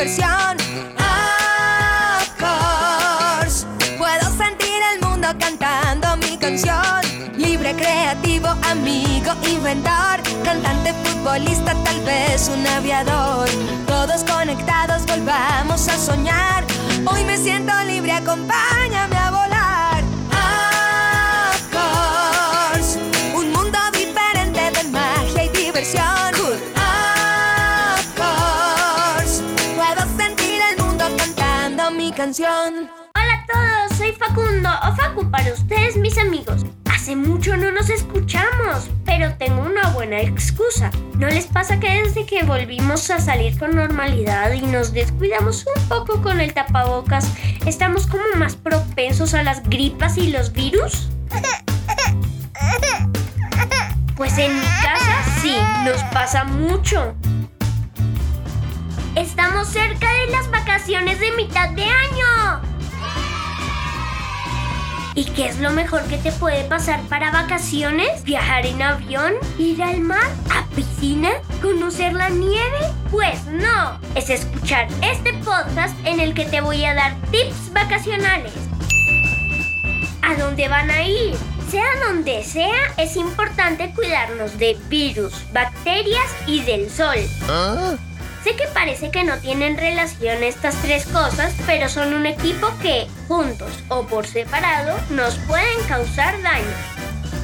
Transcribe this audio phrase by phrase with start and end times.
[0.00, 0.56] versión.
[2.38, 3.66] Course,
[3.98, 7.02] puedo sentir el mundo cantando mi canción.
[7.36, 13.46] Libre, creativo, amigo, inventor, cantante, futbolista, tal vez un aviador.
[13.86, 16.64] Todos conectados, volvamos a soñar.
[17.04, 19.29] Hoy me siento libre, acompáñame a
[32.22, 36.66] Hola a todos, soy Facundo o Facu para ustedes mis amigos.
[36.84, 40.90] Hace mucho no nos escuchamos, pero tengo una buena excusa.
[41.16, 45.88] ¿No les pasa que desde que volvimos a salir con normalidad y nos descuidamos un
[45.88, 47.26] poco con el tapabocas,
[47.64, 51.08] estamos como más propensos a las gripas y los virus?
[54.14, 57.14] Pues en mi casa sí, nos pasa mucho.
[59.20, 62.62] Estamos cerca de las vacaciones de mitad de año.
[65.14, 68.24] ¿Y qué es lo mejor que te puede pasar para vacaciones?
[68.24, 69.34] ¿Viajar en avión?
[69.58, 70.26] ¿Ir al mar?
[70.50, 71.28] ¿A piscina?
[71.60, 72.78] ¿Conocer la nieve?
[73.10, 78.54] Pues no, es escuchar este podcast en el que te voy a dar tips vacacionales.
[80.22, 81.34] ¿A dónde van a ir?
[81.70, 87.18] Sea donde sea, es importante cuidarnos de virus, bacterias y del sol.
[88.42, 93.06] Sé que parece que no tienen relación estas tres cosas, pero son un equipo que,
[93.28, 96.64] juntos o por separado, nos pueden causar daño.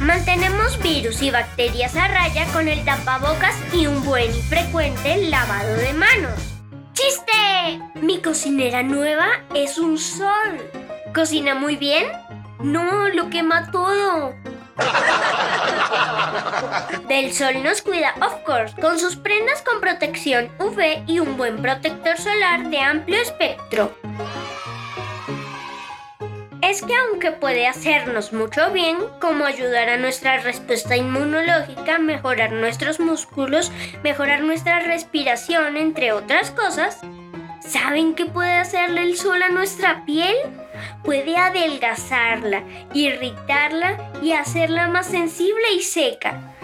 [0.00, 5.74] Mantenemos virus y bacterias a raya con el tapabocas y un buen y frecuente lavado
[5.76, 6.38] de manos.
[6.92, 7.80] ¡Chiste!
[7.94, 10.70] Mi cocinera nueva es un sol.
[11.14, 12.04] ¿Cocina muy bien?
[12.60, 14.34] No, lo quema todo.
[17.08, 21.60] Del sol nos cuida, of course, con sus prendas con protección UV y un buen
[21.60, 23.96] protector solar de amplio espectro.
[26.62, 33.00] Es que aunque puede hacernos mucho bien, como ayudar a nuestra respuesta inmunológica, mejorar nuestros
[33.00, 33.72] músculos,
[34.04, 37.00] mejorar nuestra respiración, entre otras cosas,
[37.60, 40.36] ¿saben qué puede hacerle el sol a nuestra piel?
[41.04, 42.62] Puede adelgazarla,
[42.94, 46.54] irritarla y hacerla más sensible y seca.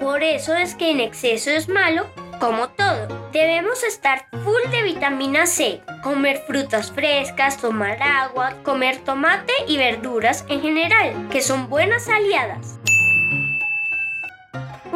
[0.00, 2.06] Por eso es que en exceso es malo,
[2.40, 3.30] como todo.
[3.32, 10.44] Debemos estar full de vitamina C, comer frutas frescas, tomar agua, comer tomate y verduras
[10.48, 12.78] en general, que son buenas aliadas.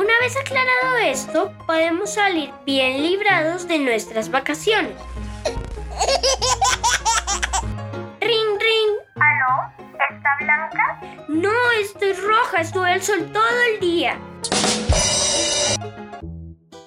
[0.00, 4.94] Una vez aclarado esto, podemos salir bien librados de nuestras vacaciones.
[8.18, 8.92] Ring, ring.
[9.16, 9.90] ¿Aló?
[10.10, 11.00] ¿Está blanca?
[11.28, 11.52] No,
[11.82, 14.18] estoy roja, estuve al sol todo el día.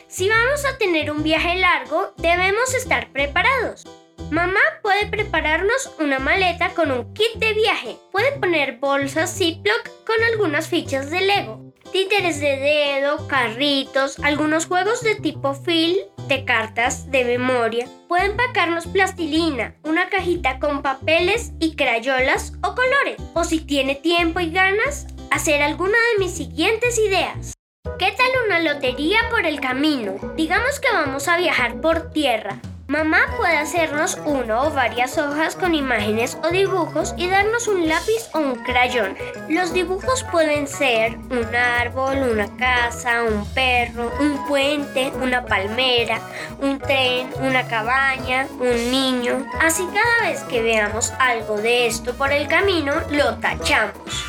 [0.07, 3.85] Si vamos a tener un viaje largo, debemos estar preparados.
[4.31, 7.97] Mamá puede prepararnos una maleta con un kit de viaje.
[8.11, 15.01] Puede poner bolsas Ziploc con algunas fichas de Lego, títeres de dedo, carritos, algunos juegos
[15.01, 15.97] de tipo fil,
[16.27, 17.87] de cartas, de memoria.
[18.07, 23.17] Puede empacarnos plastilina, una cajita con papeles y crayolas o colores.
[23.33, 27.53] O si tiene tiempo y ganas, hacer alguna de mis siguientes ideas.
[27.99, 30.15] ¿Qué tal una lotería por el camino?
[30.35, 32.59] Digamos que vamos a viajar por tierra.
[32.93, 38.29] Mamá puede hacernos uno o varias hojas con imágenes o dibujos y darnos un lápiz
[38.35, 39.17] o un crayón.
[39.49, 46.19] Los dibujos pueden ser un árbol, una casa, un perro, un puente, una palmera,
[46.59, 49.43] un tren, una cabaña, un niño.
[49.59, 54.23] Así cada vez que veamos algo de esto por el camino, lo tachamos.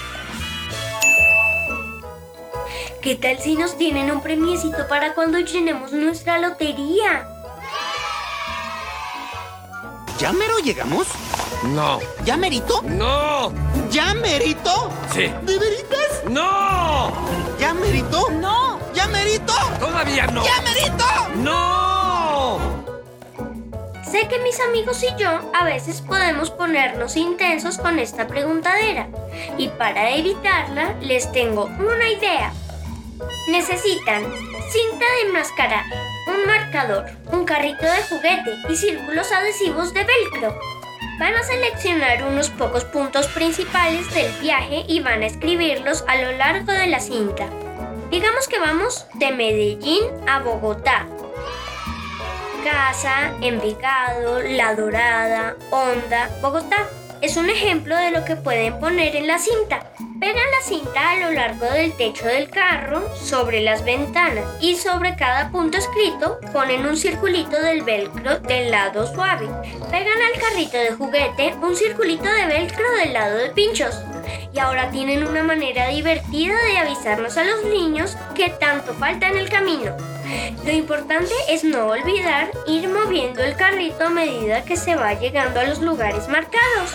[3.03, 7.34] ¿Qué tal si nos tienen un premiecito para cuando llenemos nuestra lotería?
[10.25, 11.07] ¿Ya mero llegamos?
[11.65, 12.01] No.
[12.25, 12.81] ¿Ya merito?
[12.81, 13.53] No.
[13.91, 14.91] ¿Ya merito?
[15.13, 15.31] Sí.
[15.43, 16.23] ¿De veritas?
[16.31, 17.13] No.
[17.59, 18.31] ¿Ya merito?
[18.31, 18.81] No.
[18.95, 19.53] ¿Ya merito?
[19.79, 20.43] Todavía no.
[20.43, 21.05] ¡Ya merito!
[21.43, 22.59] No.
[24.03, 29.09] Sé que mis amigos y yo a veces podemos ponernos intensos con esta preguntadera
[29.59, 32.51] y para evitarla les tengo una idea.
[33.49, 35.85] Necesitan cinta de enmascarar,
[36.27, 40.59] un marcador, un carrito de juguete y círculos adhesivos de velcro.
[41.19, 46.33] Van a seleccionar unos pocos puntos principales del viaje y van a escribirlos a lo
[46.33, 47.49] largo de la cinta.
[48.11, 51.07] Digamos que vamos de Medellín a Bogotá.
[52.65, 56.89] Casa, Envigado, La Dorada, Honda, Bogotá.
[57.21, 59.91] Es un ejemplo de lo que pueden poner en la cinta.
[60.21, 65.17] Pegan la cinta a lo largo del techo del carro, sobre las ventanas y sobre
[65.17, 69.49] cada punto escrito ponen un circulito del velcro del lado suave.
[69.91, 74.01] Pegan al carrito de juguete un circulito de velcro del lado de pinchos.
[74.53, 79.37] Y ahora tienen una manera divertida de avisarnos a los niños que tanto falta en
[79.37, 79.97] el camino.
[80.65, 85.59] Lo importante es no olvidar ir moviendo el carrito a medida que se va llegando
[85.59, 86.93] a los lugares marcados.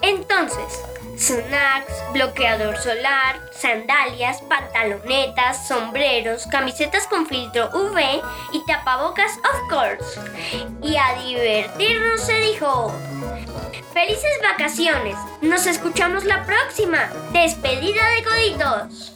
[0.00, 0.84] Entonces,
[1.16, 8.22] snacks, bloqueador solar, sandalias, pantalonetas, sombreros, camisetas con filtro UV
[8.52, 10.20] y tapabocas, of course.
[10.82, 12.92] Y a divertirnos se dijo.
[13.92, 15.16] ¡Felices vacaciones!
[15.40, 17.10] Nos escuchamos la próxima.
[17.32, 19.14] Despedida de coditos.